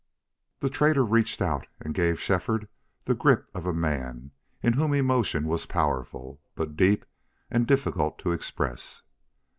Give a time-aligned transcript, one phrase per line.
[0.61, 2.67] The trader reached out and gave Shefford
[3.05, 4.31] the grip of a man
[4.63, 7.05] in whom emotion was powerful, but deep
[7.51, 9.03] and difficult to express.